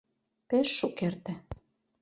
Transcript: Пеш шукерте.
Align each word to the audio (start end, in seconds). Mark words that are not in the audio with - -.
Пеш 0.47 0.67
шукерте. 0.79 1.33